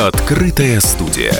Открытая 0.00 0.80
студия. 0.80 1.34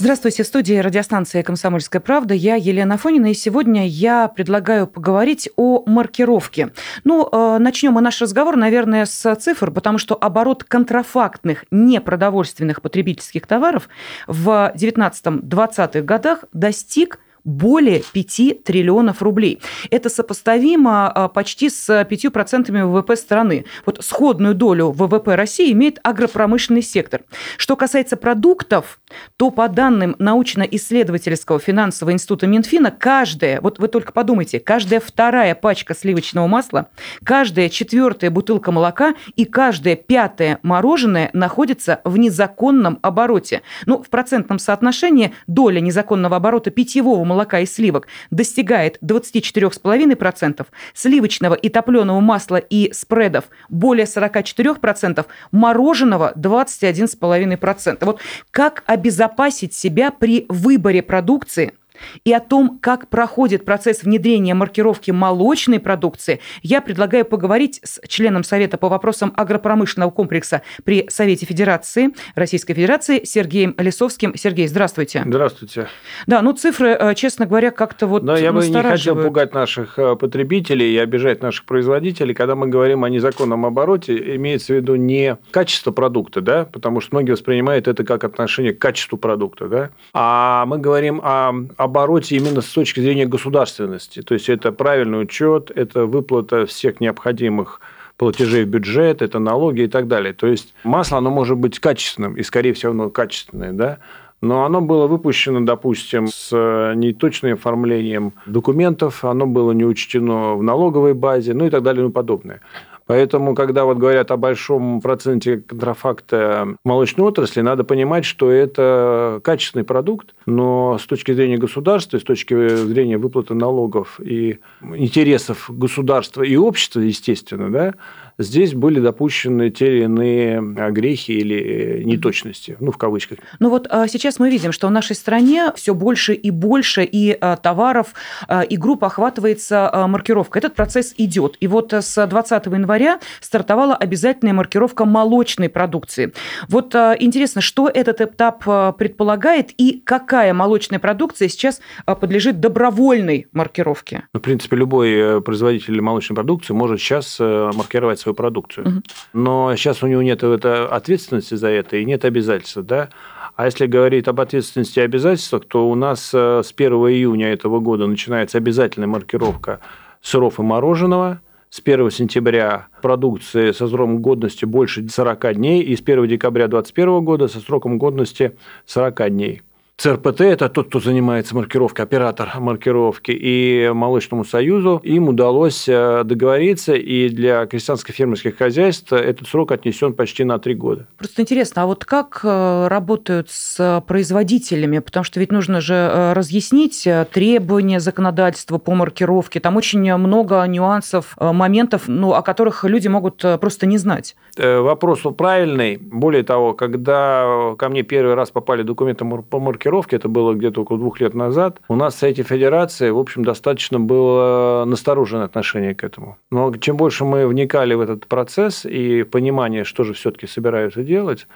Здравствуйте, 0.00 0.42
в 0.42 0.46
студии 0.48 0.74
радиостанции 0.74 1.42
«Комсомольская 1.42 2.00
правда». 2.00 2.34
Я 2.34 2.56
Елена 2.56 2.96
Афонина, 2.96 3.30
и 3.30 3.34
сегодня 3.34 3.86
я 3.86 4.26
предлагаю 4.26 4.88
поговорить 4.88 5.48
о 5.54 5.84
маркировке. 5.86 6.70
Ну, 7.04 7.28
э, 7.30 7.58
начнем 7.60 7.92
мы 7.92 8.00
наш 8.00 8.20
разговор, 8.20 8.56
наверное, 8.56 9.04
с 9.04 9.34
цифр, 9.36 9.70
потому 9.70 9.98
что 9.98 10.18
оборот 10.20 10.64
контрафактных 10.64 11.66
непродовольственных 11.70 12.82
потребительских 12.82 13.46
товаров 13.46 13.88
в 14.26 14.72
19-20-х 14.74 16.00
годах 16.00 16.46
достиг 16.52 17.20
более 17.48 18.02
5 18.12 18.62
триллионов 18.62 19.22
рублей. 19.22 19.60
Это 19.90 20.10
сопоставимо 20.10 21.08
а, 21.08 21.28
почти 21.28 21.70
с 21.70 21.88
5% 21.88 22.70
ВВП 22.70 23.16
страны. 23.16 23.64
Вот 23.86 24.04
сходную 24.04 24.54
долю 24.54 24.90
ВВП 24.90 25.34
России 25.34 25.72
имеет 25.72 25.98
агропромышленный 26.02 26.82
сектор. 26.82 27.22
Что 27.56 27.74
касается 27.74 28.16
продуктов, 28.16 29.00
то 29.36 29.50
по 29.50 29.68
данным 29.68 30.14
научно-исследовательского 30.18 31.58
финансового 31.58 32.12
института 32.12 32.46
Минфина, 32.46 32.90
каждая, 32.90 33.60
вот 33.62 33.78
вы 33.78 33.88
только 33.88 34.12
подумайте, 34.12 34.60
каждая 34.60 35.00
вторая 35.00 35.54
пачка 35.54 35.94
сливочного 35.94 36.46
масла, 36.46 36.90
каждая 37.24 37.70
четвертая 37.70 38.30
бутылка 38.30 38.72
молока 38.72 39.14
и 39.36 39.46
каждая 39.46 39.96
пятая 39.96 40.58
мороженое 40.62 41.30
находится 41.32 42.02
в 42.04 42.18
незаконном 42.18 42.98
обороте. 43.00 43.62
Ну, 43.86 44.02
в 44.02 44.10
процентном 44.10 44.58
соотношении 44.58 45.32
доля 45.46 45.80
незаконного 45.80 46.36
оборота 46.36 46.70
питьевого 46.70 47.24
молока 47.24 47.37
и 47.60 47.66
сливок 47.66 48.06
достигает 48.30 48.98
24,5%, 49.02 50.66
сливочного 50.94 51.54
и 51.54 51.68
топленого 51.68 52.20
масла 52.20 52.56
и 52.56 52.92
спредов 52.92 53.44
более 53.68 54.06
44%, 54.06 55.26
мороженого 55.52 56.32
21,5%. 56.36 58.04
Вот 58.04 58.20
как 58.50 58.82
обезопасить 58.86 59.74
себя 59.74 60.10
при 60.10 60.46
выборе 60.48 61.02
продукции– 61.02 61.72
и 62.24 62.32
о 62.32 62.40
том, 62.40 62.78
как 62.80 63.08
проходит 63.08 63.64
процесс 63.64 64.02
внедрения 64.02 64.54
маркировки 64.54 65.10
молочной 65.10 65.80
продукции, 65.80 66.40
я 66.62 66.80
предлагаю 66.80 67.24
поговорить 67.24 67.80
с 67.82 68.00
членом 68.08 68.44
Совета 68.44 68.78
по 68.78 68.88
вопросам 68.88 69.32
агропромышленного 69.36 70.10
комплекса 70.10 70.62
при 70.84 71.06
Совете 71.08 71.46
Федерации 71.46 72.10
Российской 72.34 72.74
Федерации 72.74 73.24
Сергеем 73.24 73.74
Лисовским. 73.78 74.34
Сергей, 74.36 74.66
здравствуйте. 74.68 75.22
Здравствуйте. 75.26 75.88
Да, 76.26 76.42
ну 76.42 76.52
цифры, 76.52 76.90
э, 76.90 77.14
честно 77.14 77.46
говоря, 77.46 77.70
как-то 77.70 78.06
вот 78.06 78.22
Но 78.22 78.36
я 78.36 78.52
бы 78.52 78.66
не 78.66 78.82
хотел 78.82 79.16
пугать 79.16 79.54
наших 79.54 79.98
э, 79.98 80.16
потребителей 80.16 80.94
и 80.94 80.98
обижать 80.98 81.42
наших 81.42 81.64
производителей. 81.64 82.34
Когда 82.34 82.54
мы 82.54 82.68
говорим 82.68 83.04
о 83.04 83.10
незаконном 83.10 83.66
обороте, 83.66 84.36
имеется 84.36 84.72
в 84.72 84.76
виду 84.76 84.94
не 84.96 85.36
качество 85.50 85.90
продукта, 85.90 86.40
да, 86.40 86.64
потому 86.64 87.00
что 87.00 87.16
многие 87.16 87.32
воспринимают 87.32 87.88
это 87.88 88.04
как 88.04 88.24
отношение 88.24 88.72
к 88.72 88.78
качеству 88.78 89.18
продукта, 89.18 89.68
да, 89.68 89.90
а 90.12 90.66
мы 90.66 90.78
говорим 90.78 91.20
о, 91.22 91.52
о 91.76 91.87
обороте 91.88 92.36
именно 92.36 92.60
с 92.60 92.68
точки 92.68 93.00
зрения 93.00 93.26
государственности. 93.26 94.22
То 94.22 94.34
есть 94.34 94.48
это 94.48 94.72
правильный 94.72 95.22
учет, 95.22 95.70
это 95.74 96.06
выплата 96.06 96.66
всех 96.66 97.00
необходимых 97.00 97.80
платежей 98.16 98.64
в 98.64 98.68
бюджет, 98.68 99.22
это 99.22 99.38
налоги 99.38 99.82
и 99.82 99.88
так 99.88 100.08
далее. 100.08 100.32
То 100.32 100.46
есть 100.46 100.74
масло, 100.84 101.18
оно 101.18 101.30
может 101.30 101.56
быть 101.56 101.78
качественным, 101.78 102.36
и, 102.36 102.42
скорее 102.42 102.72
всего, 102.72 102.92
оно 102.92 103.10
качественное, 103.10 103.72
да, 103.72 103.98
но 104.40 104.64
оно 104.64 104.80
было 104.80 105.06
выпущено, 105.06 105.60
допустим, 105.60 106.28
с 106.28 106.52
неточным 106.94 107.54
оформлением 107.54 108.34
документов, 108.46 109.24
оно 109.24 109.46
было 109.46 109.72
не 109.72 109.84
учтено 109.84 110.54
в 110.54 110.62
налоговой 110.62 111.14
базе, 111.14 111.54
ну 111.54 111.66
и 111.66 111.70
так 111.70 111.82
далее 111.82 112.00
и 112.00 112.04
тому 112.04 112.12
подобное. 112.12 112.60
Поэтому, 113.08 113.54
когда 113.54 113.86
вот 113.86 113.96
говорят 113.96 114.30
о 114.30 114.36
большом 114.36 115.00
проценте 115.00 115.56
контрафакта 115.56 116.76
молочной 116.84 117.28
отрасли, 117.28 117.62
надо 117.62 117.82
понимать, 117.82 118.26
что 118.26 118.50
это 118.50 119.40
качественный 119.42 119.84
продукт, 119.84 120.34
но 120.44 120.98
с 120.98 121.06
точки 121.06 121.32
зрения 121.32 121.56
государства, 121.56 122.18
с 122.18 122.22
точки 122.22 122.68
зрения 122.68 123.16
выплаты 123.16 123.54
налогов 123.54 124.20
и 124.20 124.58
интересов 124.82 125.70
государства 125.70 126.42
и 126.42 126.56
общества, 126.56 127.00
естественно, 127.00 127.70
да, 127.70 127.94
здесь 128.38 128.74
были 128.74 129.00
допущены 129.00 129.70
те 129.70 129.86
или 129.86 130.04
иные 130.04 130.60
грехи 130.90 131.32
или 131.38 132.02
неточности, 132.04 132.76
ну, 132.78 132.92
в 132.92 132.98
кавычках. 132.98 133.38
Ну 133.58 133.70
вот 133.70 133.86
а, 133.88 134.06
сейчас 134.06 134.38
мы 134.38 134.50
видим, 134.50 134.70
что 134.70 134.86
в 134.86 134.90
нашей 134.90 135.16
стране 135.16 135.72
все 135.74 135.94
больше 135.94 136.34
и 136.34 136.50
больше 136.50 137.04
и 137.04 137.36
а, 137.40 137.56
товаров, 137.56 138.08
а, 138.48 138.60
и 138.62 138.76
групп 138.76 139.02
охватывается 139.04 139.90
маркировка. 140.08 140.58
Этот 140.58 140.74
процесс 140.74 141.14
идет. 141.16 141.56
И 141.60 141.66
вот 141.66 141.94
с 141.94 142.26
20 142.26 142.66
января 142.66 142.97
стартовала 143.40 143.94
обязательная 143.94 144.54
маркировка 144.54 145.04
молочной 145.04 145.68
продукции. 145.68 146.32
Вот 146.68 146.94
интересно, 146.94 147.60
что 147.60 147.88
этот 147.88 148.20
этап 148.20 148.64
предполагает 148.96 149.70
и 149.78 150.02
какая 150.04 150.52
молочная 150.54 150.98
продукция 150.98 151.48
сейчас 151.48 151.80
подлежит 152.04 152.60
добровольной 152.60 153.48
маркировке? 153.52 154.24
Ну, 154.32 154.40
в 154.40 154.42
принципе, 154.42 154.76
любой 154.76 155.12
э, 155.12 155.40
производитель 155.40 156.00
молочной 156.00 156.34
продукции 156.34 156.72
может 156.72 157.00
сейчас 157.00 157.38
э, 157.40 157.70
маркировать 157.74 158.20
свою 158.20 158.34
продукцию. 158.34 158.86
Угу. 158.86 159.02
Но 159.34 159.76
сейчас 159.76 160.02
у 160.02 160.06
него 160.06 160.22
нет 160.22 160.42
ответственности 160.42 161.54
за 161.54 161.68
это 161.68 161.96
и 161.96 162.04
нет 162.04 162.24
обязательств, 162.24 162.78
да. 162.78 163.08
А 163.56 163.64
если 163.66 163.86
говорить 163.86 164.28
об 164.28 164.40
ответственности 164.40 165.00
и 165.00 165.02
обязательствах, 165.02 165.64
то 165.66 165.88
у 165.88 165.94
нас 165.94 166.30
э, 166.32 166.62
с 166.64 166.72
1 166.76 166.92
июня 166.92 167.52
этого 167.52 167.80
года 167.80 168.06
начинается 168.06 168.58
обязательная 168.58 169.08
маркировка 169.08 169.80
сыров 170.22 170.58
и 170.58 170.62
мороженого. 170.62 171.40
С 171.70 171.82
1 171.84 172.10
сентября 172.10 172.88
продукции 173.02 173.72
со 173.72 173.88
сроком 173.88 174.22
годности 174.22 174.64
больше 174.64 175.06
40 175.06 175.54
дней, 175.54 175.82
и 175.82 175.96
с 175.96 176.00
1 176.00 176.26
декабря 176.26 176.66
2021 176.66 177.24
года 177.24 177.46
со 177.46 177.60
сроком 177.60 177.98
годности 177.98 178.56
40 178.86 179.30
дней. 179.30 179.62
ЦРПТ– 180.00 180.40
это 180.42 180.68
тот, 180.68 180.90
кто 180.90 181.00
занимается 181.00 181.56
маркировкой, 181.56 182.04
оператор 182.04 182.48
маркировки, 182.60 183.32
и 183.32 183.90
Молочному 183.92 184.44
союзу 184.44 185.00
им 185.02 185.28
удалось 185.28 185.88
э, 185.88 186.22
договориться, 186.22 186.94
и 186.94 187.28
для 187.28 187.66
крестьянско-фермерских 187.66 188.56
хозяйств 188.56 189.12
этот 189.12 189.48
срок 189.48 189.72
отнесен 189.72 190.12
почти 190.12 190.44
на 190.44 190.60
три 190.60 190.76
года. 190.76 191.08
Просто 191.16 191.42
интересно, 191.42 191.82
а 191.82 191.86
вот 191.86 192.04
как 192.04 192.42
э, 192.44 192.86
работают 192.86 193.50
с 193.50 194.04
производителями? 194.06 195.00
Потому 195.00 195.24
что 195.24 195.40
ведь 195.40 195.50
нужно 195.50 195.80
же 195.80 195.94
э, 195.94 196.32
разъяснить 196.32 197.08
требования 197.32 197.98
законодательства 197.98 198.78
по 198.78 198.94
маркировке. 198.94 199.58
Там 199.58 199.76
очень 199.76 200.14
много 200.14 200.64
нюансов, 200.66 201.34
моментов, 201.40 202.04
ну, 202.06 202.34
о 202.34 202.42
которых 202.42 202.84
люди 202.84 203.08
могут 203.08 203.44
просто 203.60 203.86
не 203.86 203.98
знать. 203.98 204.36
Вопрос 204.56 205.22
правильный. 205.36 205.96
Более 205.96 206.44
того, 206.44 206.74
когда 206.74 207.74
ко 207.76 207.88
мне 207.88 208.04
первый 208.04 208.34
раз 208.34 208.52
попали 208.52 208.82
документы 208.82 209.24
по 209.24 209.58
маркировке, 209.58 209.87
блокировки, 209.88 210.14
это 210.14 210.28
было 210.28 210.54
где-то 210.54 210.82
около 210.82 210.98
двух 210.98 211.20
лет 211.20 211.34
назад, 211.34 211.80
у 211.88 211.96
нас 211.96 212.14
в 212.14 212.18
Совете 212.18 212.42
Федерации, 212.42 213.10
в 213.10 213.18
общем, 213.18 213.44
достаточно 213.44 213.98
было 213.98 214.84
настороженное 214.86 215.44
отношение 215.44 215.94
к 215.94 216.04
этому. 216.04 216.36
Но 216.50 216.74
чем 216.76 216.96
больше 216.96 217.24
мы 217.24 217.46
вникали 217.46 217.94
в 217.94 218.00
этот 218.00 218.26
процесс 218.26 218.84
и 218.84 219.22
понимание, 219.22 219.84
что 219.84 220.04
же 220.04 220.12
все-таки 220.12 220.46
собираются 220.46 221.02
делать, 221.02 221.46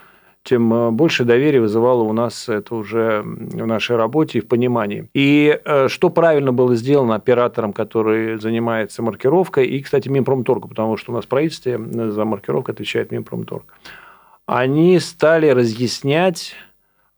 тем 0.44 0.74
э, 0.74 0.90
больше 0.90 1.24
доверия 1.24 1.60
вызывало 1.60 2.02
у 2.02 2.12
нас 2.12 2.48
это 2.48 2.74
уже 2.74 3.22
в 3.22 3.66
нашей 3.66 3.96
работе 3.96 4.38
и 4.38 4.40
в 4.40 4.48
понимании. 4.48 5.08
И 5.14 5.60
э, 5.64 5.88
что 5.88 6.10
правильно 6.10 6.52
было 6.52 6.74
сделано 6.74 7.14
оператором, 7.14 7.72
который 7.72 8.40
занимается 8.40 9.02
маркировкой, 9.02 9.66
и, 9.66 9.80
кстати, 9.82 10.08
Минпромторгу, 10.08 10.68
потому 10.68 10.96
что 10.96 11.12
у 11.12 11.14
нас 11.14 11.26
в 11.26 11.28
правительстве 11.28 11.78
за 11.78 12.24
маркировку 12.24 12.72
отвечает 12.72 13.12
Минпромторг. 13.12 13.74
Они 14.46 14.98
стали 14.98 15.46
разъяснять 15.48 16.56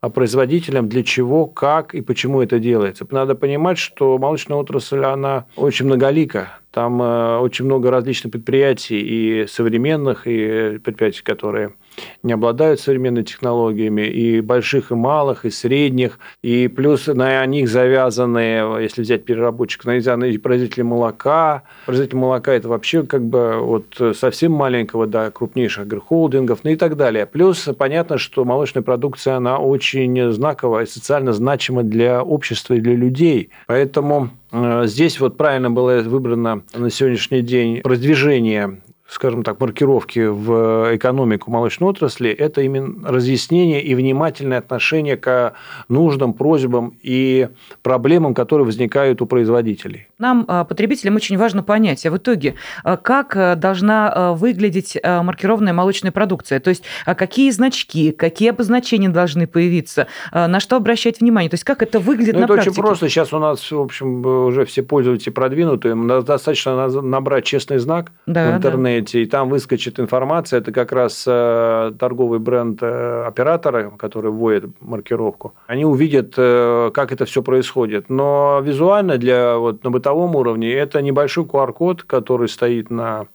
производителям, 0.09 0.89
для 0.89 1.03
чего, 1.03 1.47
как 1.47 1.95
и 1.95 2.01
почему 2.01 2.43
это 2.43 2.59
делается. 2.59 3.07
Надо 3.11 3.35
понимать, 3.35 3.79
что 3.79 4.19
молочная 4.19 4.57
отрасль, 4.57 5.05
она 5.05 5.47
очень 5.57 5.87
многолика. 5.87 6.59
Там 6.71 7.01
э, 7.01 7.39
очень 7.39 7.65
много 7.67 7.91
различных 7.91 8.33
предприятий, 8.33 9.01
и 9.01 9.47
современных, 9.47 10.27
и 10.27 10.79
предприятий, 10.79 11.23
которые 11.23 11.75
не 12.23 12.33
обладают 12.33 12.81
современными 12.81 13.25
технологиями, 13.25 14.03
и 14.03 14.41
больших, 14.41 14.91
и 14.91 14.95
малых, 14.95 15.45
и 15.45 15.51
средних, 15.51 16.19
и 16.43 16.69
плюс 16.69 17.07
на 17.07 17.45
них 17.47 17.69
завязаны, 17.69 18.81
если 18.81 19.03
взять 19.03 19.25
переработчик, 19.25 19.85
навязаны 19.85 20.31
и 20.31 20.39
производители 20.39 20.83
молока. 20.83 21.63
Производитель 21.87 22.19
молока– 22.19 22.53
это 22.55 22.69
вообще 22.69 23.05
как 23.05 23.25
бы 23.25 23.57
от 23.57 24.17
совсем 24.17 24.53
маленького 24.53 25.07
до 25.07 25.31
крупнейших 25.31 25.85
агрохолдингов, 25.85 26.61
ну 26.65 26.71
и 26.71 26.77
так 26.77 26.97
далее. 26.97 27.27
Плюс 27.27 27.69
понятно, 27.79 28.19
что 28.19 28.45
молочная 28.45 28.83
продукция, 28.83 29.37
она 29.37 29.59
очень 29.59 30.33
знаковая 30.33 30.87
социально 30.87 31.33
значима 31.33 31.83
для 31.83 32.23
общества 32.23 32.75
и 32.75 32.81
для 32.81 32.95
людей. 32.95 33.51
Поэтому 33.67 34.31
Э, 34.55 34.87
здесь 34.87 35.19
вот 35.19 35.37
правильно 35.37 35.71
было 35.71 36.01
выбрано 36.01 36.63
на 36.73 36.91
сегодняшний 36.91 37.43
день 37.43 37.81
продвижение 37.83 38.81
скажем 39.09 39.43
так, 39.43 39.61
маркировки 39.61 40.27
в 40.27 40.97
экономику 40.97 41.51
молочной 41.51 41.91
отрасли, 41.91 42.31
это 42.31 42.63
именно 42.63 43.09
разъяснение 43.09 43.83
и 43.83 43.95
внимательное 43.95 44.59
отношение 44.59 45.17
к 45.17 45.55
нуждам, 45.89 46.33
просьбам 46.33 46.99
и 47.03 47.49
проблемам, 47.83 48.35
которые 48.35 48.65
возникают 48.67 49.21
у 49.21 49.27
производителей. 49.27 50.09
Нам, 50.19 50.45
а, 50.49 50.65
потребителям, 50.65 51.17
очень 51.17 51.37
важно 51.37 51.63
понять, 51.63 52.05
а 52.07 52.11
в 52.11 52.17
итоге, 52.17 52.55
а, 52.83 52.97
как 52.97 53.37
а, 53.37 53.57
должна 53.57 54.33
выглядеть 54.35 54.97
маркированная 55.03 55.73
молочная 55.73 56.13
продукция? 56.13 56.61
То 56.61 56.71
есть, 56.71 56.85
какие 57.05 57.51
значки, 57.51 58.13
какие 58.13 58.51
обозначения 58.51 59.09
должны 59.09 59.47
появиться, 59.47 60.07
на 60.33 60.61
что 60.61 60.77
обращать 60.77 61.21
внимание? 61.21 61.51
То 61.51 61.55
есть, 61.55 61.65
как 61.65 61.83
это 61.83 61.99
выглядит 61.99 62.35
ну, 62.35 62.41
на 62.41 62.45
это 62.45 62.55
практике? 62.55 62.71
очень 62.71 62.83
просто. 62.83 63.09
Сейчас 63.09 63.33
у 63.33 63.39
нас, 63.39 63.71
в 63.71 63.81
общем, 63.81 64.25
уже 64.25 64.65
все 64.65 64.83
пользователи 64.83 65.31
продвинутые. 65.31 65.95
Достаточно 66.23 66.89
набрать 66.89 67.45
честный 67.45 67.79
знак 67.79 68.13
да, 68.27 68.51
в 68.53 68.57
интернете, 68.57 69.19
да. 69.19 69.23
и 69.23 69.27
там 69.27 69.49
выскочит 69.49 69.99
информация. 69.99 70.61
Это 70.61 70.73
как 70.73 70.93
раз 70.93 71.25
торговый 71.25 72.39
бренд 72.39 72.83
оператора, 72.83 73.91
который 73.99 74.31
вводит 74.31 74.67
маркировку. 74.81 75.55
Они 75.67 75.85
увидят, 75.85 76.35
э, 76.37 76.91
как 76.93 77.13
это 77.13 77.25
все 77.25 77.43
происходит. 77.43 78.09
Но 78.09 78.61
визуально 78.63 79.19
для 79.19 79.57
вот, 79.57 79.83
на 79.85 79.91
бытовом 80.05 80.37
уровне. 80.37 80.71
Это 80.73 81.01
небольшой 81.01 81.45
QR-код, 81.45 82.03
который 82.03 82.49
стоит 82.49 82.91
на 82.91 83.27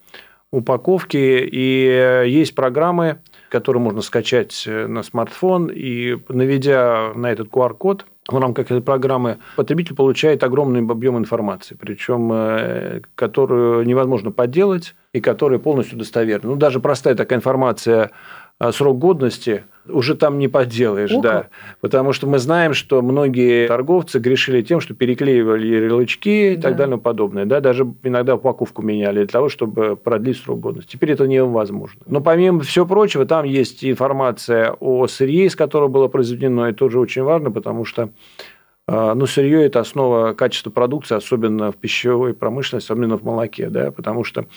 упаковке, 0.51 1.45
и 1.45 2.25
есть 2.27 2.53
программы, 2.53 3.17
которые 3.49 3.81
можно 3.81 4.01
скачать 4.01 4.63
на 4.67 5.01
смартфон, 5.01 5.71
и 5.73 6.17
наведя 6.29 7.11
на 7.15 7.31
этот 7.31 7.49
QR-код, 7.49 8.05
в 8.27 8.37
рамках 8.37 8.65
этой 8.67 8.81
программы 8.81 9.39
потребитель 9.55 9.95
получает 9.95 10.43
огромный 10.43 10.81
объем 10.81 11.17
информации, 11.17 11.75
причем 11.79 12.29
э, 12.31 13.01
которую 13.15 13.87
невозможно 13.87 14.29
подделать 14.29 14.93
и 15.13 15.19
которая 15.19 15.57
полностью 15.57 15.97
достоверна. 15.97 16.51
Ну, 16.51 16.55
даже 16.55 16.79
простая 16.79 17.15
такая 17.15 17.39
информация 17.39 18.11
срок 18.71 18.99
годности 18.99 19.63
уже 19.89 20.15
там 20.15 20.39
не 20.39 20.47
поделаешь, 20.47 21.11
О, 21.11 21.21
да. 21.21 21.47
Потому 21.81 22.13
что 22.13 22.27
мы 22.27 22.39
знаем, 22.39 22.73
что 22.73 23.01
многие 23.01 23.67
торговцы 23.67 24.19
грешили 24.19 24.61
тем, 24.61 24.79
что 24.79 24.93
переклеивали 24.93 25.67
ярлычки 25.67 26.53
и 26.53 26.55
да. 26.55 26.61
так 26.61 26.77
далее 26.77 26.97
и 26.97 26.99
подобное. 26.99 27.45
Да, 27.45 27.59
даже 27.59 27.91
иногда 28.03 28.35
упаковку 28.35 28.81
меняли 28.81 29.19
для 29.19 29.27
того, 29.27 29.49
чтобы 29.49 29.95
продлить 29.95 30.37
срок 30.37 30.59
годности. 30.59 30.91
Теперь 30.91 31.11
это 31.11 31.27
невозможно. 31.27 32.01
Но 32.05 32.21
помимо 32.21 32.61
всего 32.61 32.85
прочего, 32.85 33.25
там 33.25 33.45
есть 33.45 33.83
информация 33.83 34.75
о 34.79 35.07
сырье, 35.07 35.45
из 35.45 35.55
которого 35.55 35.87
было 35.87 36.07
произведено. 36.07 36.67
Это 36.67 36.77
тоже 36.77 36.99
очень 36.99 37.23
важно, 37.23 37.51
потому 37.51 37.85
что 37.85 38.09
а, 38.91 39.13
ну, 39.13 39.27
сырье– 39.27 39.63
это 39.65 39.81
основа 39.81 40.33
качества 40.33 40.71
продукции, 40.71 41.15
особенно 41.15 41.71
в 41.71 41.77
пищевой 41.77 42.33
промышленности, 42.33 42.87
особенно 42.87 43.17
в 43.17 43.23
молоке, 43.23 43.69
да, 43.69 43.91
потому 43.91 44.23
что 44.23 44.47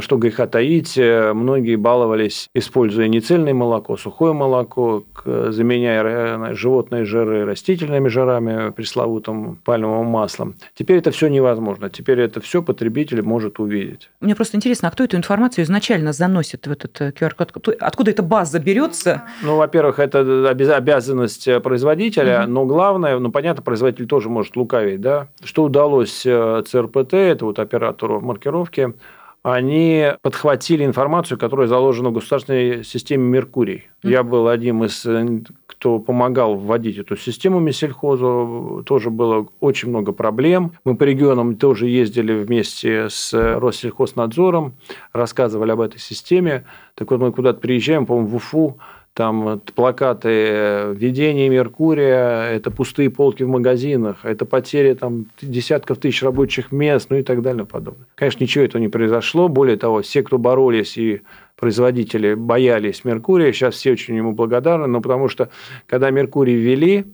что 0.00 0.16
греха 0.16 0.46
таить, 0.46 0.98
э, 0.98 1.32
многие 1.32 1.76
баловались, 1.76 2.48
используя 2.54 3.06
нецельное 3.08 3.54
молоко, 3.54 3.96
сухое 3.96 4.32
молоко, 4.32 5.04
заменяя 5.24 6.02
э, 6.04 6.54
животные 6.54 7.04
жиры 7.04 7.44
растительными 7.44 8.08
жирами, 8.08 8.70
пресловутым 8.70 9.56
пальмовым 9.64 10.06
маслом. 10.06 10.56
Теперь 10.74 10.98
это 10.98 11.10
все 11.10 11.28
невозможно. 11.28 11.90
Теперь 11.90 12.20
это 12.20 12.40
все 12.40 12.62
потребитель 12.62 13.22
может 13.22 13.60
увидеть. 13.60 14.10
Мне 14.20 14.34
просто 14.34 14.56
интересно, 14.56 14.88
а 14.88 14.90
кто 14.90 15.04
эту 15.04 15.16
информацию 15.16 15.64
изначально 15.64 16.12
заносит 16.12 16.66
в 16.66 16.72
этот 16.72 17.00
QR-код? 17.00 17.76
Откуда 17.80 18.10
эта 18.10 18.22
база 18.22 18.58
берется? 18.58 19.24
Ну, 19.42 19.56
во-первых, 19.56 20.00
это 20.00 20.50
обязанность 20.50 21.48
производителя, 21.62 22.42
угу. 22.42 22.50
но 22.50 22.66
главное, 22.66 23.18
ну, 23.18 23.30
понятно, 23.30 23.62
производитель 23.62 24.06
тоже 24.06 24.28
может 24.28 24.56
лукавить, 24.56 25.00
да. 25.00 25.28
Что 25.44 25.64
удалось 25.64 26.22
ЦРПТ, 26.22 27.14
это 27.14 27.44
вот 27.44 27.58
оператору 27.58 28.20
маркировки, 28.20 28.94
они 29.42 30.12
подхватили 30.22 30.84
информацию, 30.84 31.38
которая 31.38 31.68
заложена 31.68 32.10
в 32.10 32.14
государственной 32.14 32.84
системе 32.84 33.24
«Меркурий». 33.24 33.88
Mm-hmm. 34.02 34.10
Я 34.10 34.22
был 34.22 34.48
одним 34.48 34.84
из 34.84 35.04
э, 35.06 35.42
кто 35.66 36.00
помогал 36.00 36.56
вводить 36.56 36.98
эту 36.98 37.16
систему 37.16 37.60
Мессельхозу, 37.60 38.82
тоже 38.84 39.10
было 39.10 39.46
очень 39.60 39.90
много 39.90 40.12
проблем. 40.12 40.72
Мы 40.84 40.96
по 40.96 41.04
регионам 41.04 41.56
тоже 41.56 41.86
ездили 41.86 42.32
вместе 42.32 43.08
с 43.08 43.32
Россельхознадзором, 43.32 44.74
рассказывали 45.12 45.70
об 45.70 45.80
этой 45.80 46.00
системе. 46.00 46.64
Так 46.94 47.10
вот, 47.10 47.20
мы 47.20 47.32
куда-то 47.32 47.60
приезжаем, 47.60 48.06
по-моему, 48.06 48.28
в 48.28 48.34
Уфу, 48.36 48.78
там 49.18 49.60
плакаты 49.74 50.94
введение 50.94 51.48
Меркурия, 51.48 52.52
это 52.52 52.70
пустые 52.70 53.10
полки 53.10 53.42
в 53.42 53.48
магазинах, 53.48 54.18
это 54.22 54.44
потеря 54.44 54.94
там, 54.94 55.26
десятков 55.42 55.98
тысяч 55.98 56.22
рабочих 56.22 56.70
мест, 56.70 57.08
ну 57.10 57.16
и 57.16 57.24
так 57.24 57.42
далее 57.42 57.64
и 57.64 57.66
подобное. 57.66 58.06
Конечно, 58.14 58.44
ничего 58.44 58.62
этого 58.62 58.80
не 58.80 58.86
произошло. 58.86 59.48
Более 59.48 59.76
того, 59.76 60.02
все, 60.02 60.22
кто 60.22 60.38
боролись 60.38 60.96
и 60.96 61.22
производители 61.56 62.34
боялись 62.34 63.04
Меркурия, 63.04 63.50
сейчас 63.50 63.74
все 63.74 63.90
очень 63.90 64.14
ему 64.14 64.34
благодарны, 64.34 64.86
но 64.86 65.00
потому 65.00 65.26
что, 65.26 65.48
когда 65.88 66.10
Меркурий 66.10 66.54
ввели, 66.54 67.04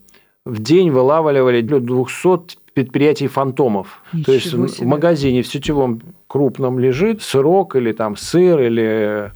в 0.45 0.61
день 0.61 0.91
вылавливали 0.91 1.62
200 1.62 2.59
предприятий 2.75 3.29
фантомов. 3.29 4.03
Ничего 4.12 4.25
То 4.27 4.33
есть 4.33 4.51
себе. 4.51 4.87
в 4.87 4.89
магазине 4.91 5.41
в 5.41 5.47
сетевом 5.47 6.03
крупном 6.27 6.79
лежит 6.79 7.23
сырок 7.23 7.77
или 7.77 7.93
там 7.93 8.15
сыр 8.15 8.61
или 8.61 9.33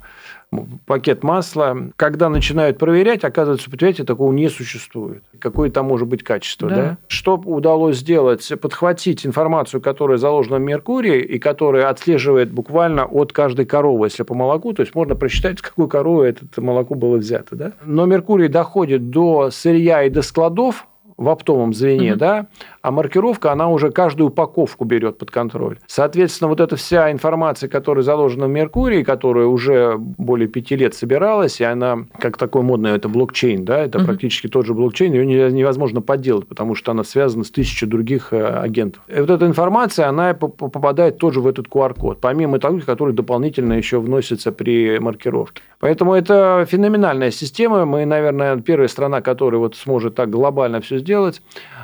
пакет 0.87 1.23
масла. 1.23 1.77
Когда 1.97 2.29
начинают 2.29 2.79
проверять, 2.79 3.25
оказывается, 3.25 3.69
предприятия 3.69 4.05
такого 4.05 4.33
не 4.33 4.49
существует. 4.49 5.23
Какое 5.39 5.71
там 5.71 5.87
может 5.87 6.09
быть 6.09 6.23
качество. 6.23 6.69
Да. 6.69 6.77
Да? 6.77 6.99
Что 7.09 7.37
удалось 7.37 7.99
сделать? 7.99 8.51
Подхватить 8.61 9.27
информацию, 9.27 9.81
которая 9.81 10.19
заложена 10.19 10.57
в 10.57 10.61
Меркурии 10.61 11.21
и 11.21 11.39
которая 11.39 11.89
отслеживает 11.89 12.51
буквально 12.51 13.05
от 13.05 13.33
каждой 13.33 13.67
коровы, 13.67 14.07
если 14.07 14.23
по 14.23 14.35
молоку, 14.35 14.73
то 14.73 14.83
есть 14.83 14.95
можно 14.95 15.15
просчитать, 15.15 15.59
с 15.59 15.63
какой 15.63 15.89
коровы 15.89 16.27
это 16.27 16.61
молоко 16.61 16.95
было 16.95 17.17
взято. 17.17 17.57
Да? 17.57 17.73
Но 17.85 18.07
Меркурий 18.07 18.49
доходит 18.49 19.11
до 19.11 19.51
сырья 19.51 20.05
и 20.05 20.11
до 20.11 20.23
складов, 20.23 20.87
в 21.19 21.29
оптовом 21.29 21.75
звене, 21.75 22.13
угу. 22.13 22.21
да, 22.21 22.47
а 22.81 22.93
маркировка, 22.93 23.51
она 23.53 23.69
уже 23.69 23.91
каждую 23.91 24.29
упаковку 24.29 24.85
берет 24.85 25.19
под 25.19 25.33
контроль. 25.33 25.79
Соответственно, 25.87 26.49
вот 26.49 26.61
эта 26.61 26.77
вся 26.77 27.11
информация, 27.11 27.69
которая 27.69 28.05
заложена 28.05 28.47
в 28.47 28.51
Меркурии, 28.51 29.03
которая 29.03 29.47
уже 29.47 29.97
более 29.99 30.49
пяти 30.49 30.77
лет 30.77 30.95
собиралась, 30.95 31.61
и 31.61 31.65
она, 31.65 32.05
как 32.19 32.39
такой 32.39 32.63
модный, 32.63 32.93
это 32.93 33.09
блокчейн, 33.09 33.65
да, 33.65 33.79
это 33.79 33.99
угу. 33.99 34.07
практически 34.07 34.47
тот 34.47 34.65
же 34.65 34.75
блокчейн, 34.75 35.13
ее 35.13 35.53
невозможно 35.53 36.01
подделать, 36.01 36.47
потому 36.47 36.77
что 36.77 36.93
она 36.93 37.03
связана 37.03 37.43
с 37.43 37.51
тысячей 37.51 37.87
других 37.87 38.33
э, 38.33 38.41
агентов. 38.41 39.03
И 39.09 39.21
вот 39.21 39.29
эта 39.29 39.45
информация, 39.45 40.09
она 40.09 40.35
попадает 40.35 41.19
тоже 41.19 41.41
в 41.41 41.49
этот 41.49 41.67
QR-код, 41.67 42.21
помимо 42.21 42.61
того, 42.61 42.79
который 42.87 43.13
дополнительно 43.13 43.73
еще 43.73 43.99
вносится 43.99 44.53
при 44.53 45.01
маркировке. 45.01 45.63
Поэтому 45.81 46.15
это 46.15 46.65
феноменальная 46.69 47.31
система. 47.31 47.85
Мы, 47.85 48.05
наверное, 48.05 48.57
первая 48.59 48.89
страна, 48.89 49.21
которая 49.21 49.59
вот 49.59 49.75
сможет 49.75 50.15
так 50.15 50.31
глобально 50.31 50.81
все 50.81 50.99
сделать. 50.99 51.08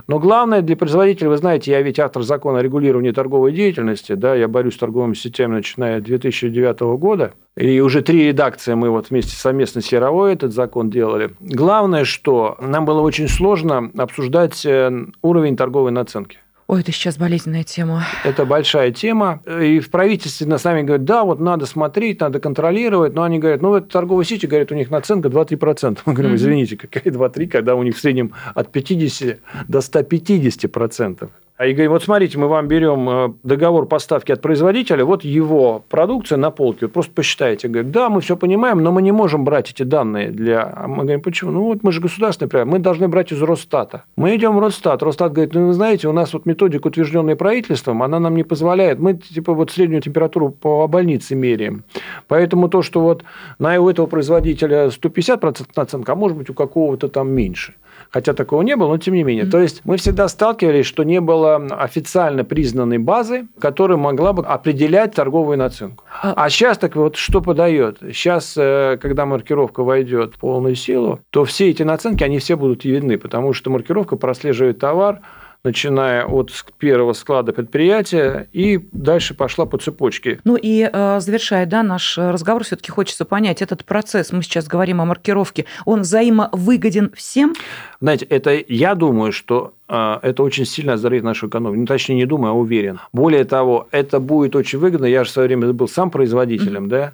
Но 0.06 0.18
главное 0.18 0.62
для 0.62 0.76
производителя, 0.76 1.30
вы 1.30 1.36
знаете, 1.36 1.70
я 1.70 1.82
ведь 1.82 1.98
автор 1.98 2.22
закона 2.22 2.58
о 2.58 2.62
регулировании 2.62 3.12
торговой 3.12 3.52
деятельности, 3.52 4.14
да, 4.14 4.34
я 4.34 4.48
борюсь 4.48 4.74
с 4.74 4.78
торговыми 4.78 5.14
сетями, 5.14 5.54
начиная 5.54 6.00
с 6.00 6.04
2009 6.04 6.80
года. 6.98 7.32
И 7.56 7.80
уже 7.80 8.02
три 8.02 8.26
редакции 8.26 8.74
мы 8.74 8.90
вот 8.90 9.10
вместе 9.10 9.36
совместно 9.36 9.80
с 9.80 9.92
Яровой 9.92 10.32
этот 10.32 10.52
закон 10.52 10.90
делали. 10.90 11.30
Главное, 11.40 12.04
что 12.04 12.56
нам 12.60 12.84
было 12.84 13.00
очень 13.00 13.28
сложно 13.28 13.90
обсуждать 13.96 14.66
э, 14.66 14.90
уровень 15.22 15.56
торговой 15.56 15.92
наценки. 15.92 16.38
Ой, 16.66 16.80
это 16.80 16.92
сейчас 16.92 17.18
болезненная 17.18 17.62
тема. 17.62 18.04
Это 18.24 18.46
большая 18.46 18.90
тема. 18.90 19.42
И 19.46 19.80
в 19.80 19.90
правительстве 19.90 20.46
на 20.46 20.56
сами 20.56 20.82
говорят, 20.82 21.04
да, 21.04 21.24
вот 21.24 21.38
надо 21.38 21.66
смотреть, 21.66 22.20
надо 22.20 22.40
контролировать. 22.40 23.14
Но 23.14 23.22
они 23.22 23.38
говорят, 23.38 23.60
ну, 23.60 23.74
это 23.74 23.88
торговые 23.88 24.24
сети, 24.24 24.46
говорят, 24.46 24.72
у 24.72 24.74
них 24.74 24.90
наценка 24.90 25.28
2-3%. 25.28 25.98
Мы 26.06 26.14
говорим, 26.14 26.34
извините, 26.36 26.76
какая 26.78 27.12
2-3, 27.12 27.48
когда 27.48 27.74
у 27.74 27.82
них 27.82 27.96
в 27.96 28.00
среднем 28.00 28.32
от 28.54 28.72
50 28.72 29.38
до 29.68 29.78
150%. 29.80 31.28
А 31.56 31.66
и 31.66 31.72
говорим, 31.72 31.92
вот 31.92 32.02
смотрите, 32.02 32.36
мы 32.36 32.48
вам 32.48 32.66
берем 32.66 33.08
э, 33.08 33.32
договор 33.44 33.86
поставки 33.86 34.32
от 34.32 34.40
производителя, 34.40 35.04
вот 35.04 35.22
его 35.22 35.84
продукция 35.88 36.36
на 36.36 36.50
полке, 36.50 36.86
вот 36.86 36.92
просто 36.92 37.12
посчитайте. 37.12 37.68
Говорят, 37.68 37.92
да, 37.92 38.08
мы 38.08 38.22
все 38.22 38.36
понимаем, 38.36 38.82
но 38.82 38.90
мы 38.90 39.02
не 39.02 39.12
можем 39.12 39.44
брать 39.44 39.70
эти 39.70 39.84
данные 39.84 40.32
для... 40.32 40.64
А 40.64 40.88
мы 40.88 41.04
говорим, 41.04 41.20
почему? 41.20 41.52
Ну, 41.52 41.64
вот 41.66 41.84
мы 41.84 41.92
же 41.92 42.00
государственный 42.00 42.48
проект, 42.48 42.68
мы 42.68 42.80
должны 42.80 43.06
брать 43.06 43.30
из 43.30 43.40
Росстата. 43.40 44.02
Мы 44.16 44.34
идем 44.34 44.56
в 44.56 44.58
Росстат, 44.58 45.00
Росстат 45.04 45.32
говорит, 45.32 45.54
ну, 45.54 45.68
вы 45.68 45.74
знаете, 45.74 46.08
у 46.08 46.12
нас 46.12 46.32
вот 46.32 46.44
методика, 46.44 46.88
утвержденная 46.88 47.36
правительством, 47.36 48.02
она 48.02 48.18
нам 48.18 48.34
не 48.34 48.42
позволяет, 48.42 48.98
мы 48.98 49.14
типа 49.14 49.54
вот 49.54 49.70
среднюю 49.70 50.02
температуру 50.02 50.50
по 50.50 50.88
больнице 50.88 51.36
меряем. 51.36 51.84
Поэтому 52.26 52.68
то, 52.68 52.82
что 52.82 53.00
вот 53.00 53.22
на 53.60 53.78
у 53.80 53.88
этого 53.88 54.06
производителя 54.06 54.88
150% 54.88 55.68
наценка, 55.76 56.12
а 56.12 56.14
может 56.16 56.36
быть 56.36 56.50
у 56.50 56.54
какого-то 56.54 57.06
там 57.06 57.30
меньше 57.30 57.74
хотя 58.14 58.32
такого 58.32 58.62
не 58.62 58.76
было, 58.76 58.90
но 58.90 58.98
тем 58.98 59.14
не 59.14 59.24
менее. 59.24 59.44
Mm-hmm. 59.44 59.50
То 59.50 59.58
есть 59.58 59.80
мы 59.84 59.96
всегда 59.96 60.28
сталкивались, 60.28 60.86
что 60.86 61.02
не 61.02 61.20
было 61.20 61.56
официально 61.56 62.44
признанной 62.44 62.98
базы, 62.98 63.48
которая 63.58 63.98
могла 63.98 64.32
бы 64.32 64.46
определять 64.46 65.16
торговую 65.16 65.58
наценку. 65.58 66.04
А, 66.22 66.32
а 66.36 66.48
сейчас 66.48 66.78
так 66.78 66.94
вот 66.94 67.16
что 67.16 67.40
подает? 67.40 67.98
Сейчас, 68.12 68.54
э, 68.56 68.98
когда 69.02 69.26
маркировка 69.26 69.82
войдет 69.82 70.36
в 70.36 70.38
полную 70.38 70.76
силу, 70.76 71.18
то 71.30 71.44
все 71.44 71.70
эти 71.70 71.82
наценки, 71.82 72.22
они 72.22 72.38
все 72.38 72.54
будут 72.54 72.84
видны, 72.84 73.18
потому 73.18 73.52
что 73.52 73.70
маркировка 73.70 74.14
прослеживает 74.14 74.78
товар, 74.78 75.18
начиная 75.64 76.26
от 76.26 76.52
первого 76.78 77.14
склада 77.14 77.52
предприятия 77.52 78.48
и 78.52 78.86
дальше 78.92 79.34
пошла 79.34 79.64
по 79.64 79.78
цепочке. 79.78 80.38
Ну 80.44 80.56
и 80.56 80.88
э, 80.90 81.20
завершая 81.20 81.66
да, 81.66 81.82
наш 81.82 82.18
разговор, 82.18 82.64
все-таки 82.64 82.90
хочется 82.90 83.24
понять, 83.24 83.62
этот 83.62 83.84
процесс, 83.84 84.30
мы 84.30 84.42
сейчас 84.42 84.68
говорим 84.68 85.00
о 85.00 85.06
маркировке, 85.06 85.64
он 85.86 86.02
взаимовыгоден 86.02 87.12
всем? 87.16 87.54
Знаете, 88.00 88.26
это 88.26 88.62
я 88.68 88.94
думаю, 88.94 89.32
что 89.32 89.72
а, 89.88 90.18
это 90.22 90.42
очень 90.42 90.66
сильно 90.66 90.94
оздоровит 90.94 91.24
нашу 91.24 91.48
экономику. 91.48 91.80
Ну, 91.80 91.86
точнее, 91.86 92.16
не 92.16 92.26
думаю, 92.26 92.52
а 92.52 92.54
уверен. 92.54 93.00
Более 93.12 93.44
того, 93.44 93.88
это 93.90 94.20
будет 94.20 94.56
очень 94.56 94.78
выгодно. 94.78 95.06
Я 95.06 95.24
же 95.24 95.30
в 95.30 95.32
свое 95.32 95.48
время 95.48 95.72
был 95.72 95.88
сам 95.88 96.10
производителем, 96.10 96.84
mm-hmm. 96.84 96.88
да, 96.88 97.12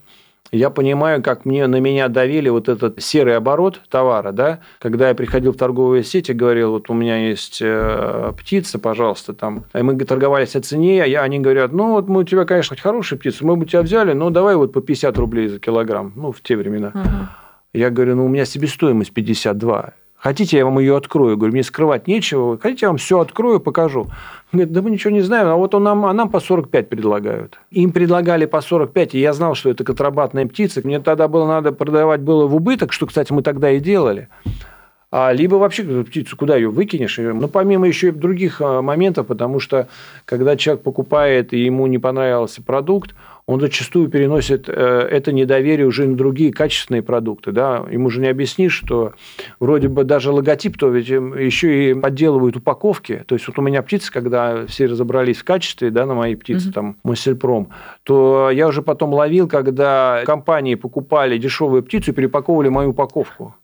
я 0.52 0.70
понимаю, 0.70 1.22
как 1.22 1.44
мне 1.44 1.66
на 1.66 1.80
меня 1.80 2.08
давили 2.08 2.48
вот 2.48 2.68
этот 2.68 3.00
серый 3.02 3.36
оборот 3.36 3.80
товара, 3.88 4.32
да, 4.32 4.60
когда 4.80 5.08
я 5.08 5.14
приходил 5.14 5.52
в 5.52 5.56
торговые 5.56 6.02
сети, 6.02 6.32
говорил, 6.32 6.72
вот 6.72 6.90
у 6.90 6.94
меня 6.94 7.28
есть 7.28 7.60
э, 7.62 8.32
птица, 8.36 8.78
пожалуйста, 8.78 9.32
там, 9.32 9.64
и 9.72 9.82
мы 9.82 9.96
торговались 9.98 10.56
о 10.56 10.60
цене, 10.60 11.04
а 11.04 11.22
они 11.22 11.38
говорят, 11.38 11.72
ну, 11.72 11.92
вот 11.92 12.08
мы 12.08 12.20
у 12.20 12.24
тебя, 12.24 12.44
конечно, 12.44 12.74
хоть 12.74 12.82
хорошая 12.82 13.18
птица, 13.18 13.46
мы 13.46 13.56
бы 13.56 13.64
тебя 13.64 13.82
взяли, 13.82 14.12
но 14.12 14.30
давай 14.30 14.56
вот 14.56 14.72
по 14.72 14.80
50 14.80 15.16
рублей 15.18 15.48
за 15.48 15.60
килограмм, 15.60 16.12
ну, 16.16 16.32
в 16.32 16.40
те 16.42 16.56
времена. 16.56 16.88
Угу. 16.94 17.10
Я 17.72 17.90
говорю, 17.90 18.16
ну, 18.16 18.24
у 18.26 18.28
меня 18.28 18.44
себестоимость 18.44 19.12
52. 19.12 19.94
Хотите, 20.20 20.58
я 20.58 20.66
вам 20.66 20.78
ее 20.78 20.98
открою? 20.98 21.38
Говорю, 21.38 21.54
мне 21.54 21.62
скрывать 21.62 22.06
нечего. 22.06 22.58
Хотите, 22.58 22.84
я 22.84 22.88
вам 22.90 22.98
все 22.98 23.20
открою, 23.20 23.58
покажу? 23.58 24.08
Говорит, 24.52 24.72
да 24.72 24.82
мы 24.82 24.90
ничего 24.90 25.12
не 25.12 25.22
знаем, 25.22 25.48
а 25.48 25.56
вот 25.56 25.74
он 25.74 25.82
нам, 25.82 26.04
а 26.04 26.12
нам 26.12 26.28
по 26.28 26.40
45 26.40 26.90
предлагают. 26.90 27.58
Им 27.70 27.90
предлагали 27.92 28.44
по 28.44 28.60
45, 28.60 29.14
и 29.14 29.20
я 29.20 29.32
знал, 29.32 29.54
что 29.54 29.70
это 29.70 29.82
контрабандная 29.82 30.46
птица. 30.46 30.82
Мне 30.84 31.00
тогда 31.00 31.26
было 31.26 31.46
надо 31.46 31.72
продавать 31.72 32.20
было 32.20 32.46
в 32.46 32.54
убыток, 32.54 32.92
что, 32.92 33.06
кстати, 33.06 33.32
мы 33.32 33.42
тогда 33.42 33.70
и 33.70 33.80
делали. 33.80 34.28
А 35.12 35.32
либо 35.32 35.56
вообще 35.56 35.82
птицу 36.04 36.36
куда 36.36 36.54
ее 36.54 36.70
выкинешь. 36.70 37.18
Ну, 37.18 37.48
помимо 37.48 37.88
еще 37.88 38.08
и 38.08 38.10
других 38.12 38.60
а, 38.60 38.80
моментов, 38.80 39.26
потому 39.26 39.58
что 39.58 39.88
когда 40.24 40.56
человек 40.56 40.84
покупает, 40.84 41.52
и 41.52 41.64
ему 41.64 41.88
не 41.88 41.98
понравился 41.98 42.62
продукт, 42.62 43.14
он 43.46 43.60
зачастую 43.60 44.08
переносит 44.08 44.68
э, 44.68 44.72
это 44.72 45.32
недоверие 45.32 45.88
уже 45.88 46.06
на 46.06 46.16
другие 46.16 46.52
качественные 46.52 47.02
продукты. 47.02 47.50
Да? 47.50 47.84
Ему 47.90 48.08
же 48.08 48.20
не 48.20 48.28
объяснишь, 48.28 48.74
что 48.74 49.14
вроде 49.58 49.88
бы 49.88 50.04
даже 50.04 50.30
логотип, 50.30 50.78
то 50.78 50.88
ведь 50.88 51.08
еще 51.08 51.90
и 51.90 51.94
подделывают 51.94 52.56
упаковки. 52.56 53.24
То 53.26 53.34
есть 53.34 53.48
вот 53.48 53.58
у 53.58 53.62
меня 53.62 53.82
птица, 53.82 54.12
когда 54.12 54.64
все 54.66 54.86
разобрались 54.86 55.38
в 55.38 55.44
качестве, 55.44 55.90
да, 55.90 56.06
на 56.06 56.14
моей 56.14 56.36
птице, 56.36 56.68
угу. 56.68 56.72
там, 56.74 56.96
Моссельпром, 57.02 57.70
то 58.04 58.50
я 58.52 58.68
уже 58.68 58.82
потом 58.82 59.12
ловил, 59.12 59.48
когда 59.48 60.22
компании 60.24 60.76
покупали 60.76 61.36
дешевую 61.36 61.82
птицу 61.82 62.12
и 62.12 62.14
перепаковывали 62.14 62.68
мою 62.68 62.90
упаковку. 62.90 63.56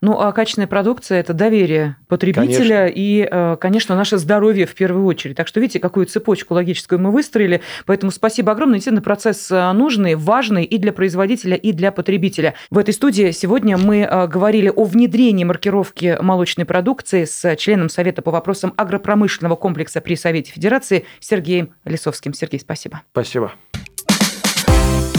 Ну, 0.00 0.18
а 0.18 0.32
качественная 0.32 0.66
продукция– 0.66 1.20
это 1.20 1.32
доверие 1.32 1.96
потребителя 2.08 2.86
конечно. 2.86 2.92
и, 2.94 3.28
э, 3.30 3.56
конечно, 3.60 3.96
наше 3.96 4.18
здоровье 4.18 4.66
в 4.66 4.74
первую 4.74 5.06
очередь. 5.06 5.36
Так 5.36 5.48
что 5.48 5.60
видите, 5.60 5.78
какую 5.78 6.06
цепочку 6.06 6.54
логическую 6.54 6.98
мы 6.98 7.10
выстроили. 7.10 7.62
Поэтому 7.86 8.10
спасибо 8.12 8.52
огромное. 8.52 8.76
Действительно, 8.76 9.02
процесс 9.02 9.50
э, 9.50 9.72
нужный, 9.72 10.14
важный 10.14 10.64
и 10.64 10.78
для 10.78 10.92
производителя, 10.92 11.56
и 11.56 11.72
для 11.72 11.92
потребителя. 11.92 12.54
В 12.70 12.78
этой 12.78 12.94
студии 12.94 13.30
сегодня 13.30 13.76
мы 13.76 14.00
э, 14.00 14.26
говорили 14.26 14.72
о 14.74 14.84
внедрении 14.84 15.44
маркировки 15.44 16.18
молочной 16.20 16.66
продукции 16.66 17.24
с 17.24 17.56
членом 17.56 17.88
Совета 17.88 18.22
по 18.22 18.30
вопросам 18.30 18.74
агропромышленного 18.76 19.56
комплекса 19.56 20.00
при 20.00 20.14
Совете 20.14 20.52
Федерации 20.52 21.04
Сергеем 21.20 21.74
Лисовским. 21.84 22.34
Сергей, 22.34 22.60
спасибо. 22.60 23.02
Спасибо. 23.12 23.52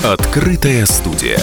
Открытая 0.03 0.85
студия. 0.85 1.39